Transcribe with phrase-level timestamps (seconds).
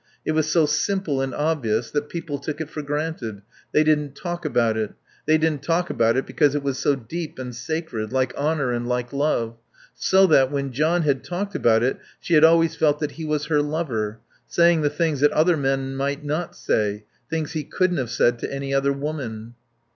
[0.25, 4.45] It was so simple and obvious that people took it for granted; they didn't talk
[4.45, 4.93] about it.
[5.27, 8.87] They didn't talk about it because it was so deep and sacred, like honour and
[8.87, 9.57] like love;
[9.93, 13.45] so that, when John had talked about it she had always felt that he was
[13.45, 14.17] her lover,
[14.47, 18.51] saying the things that other men might not say, things he couldn't have said to
[18.51, 19.53] any other woman.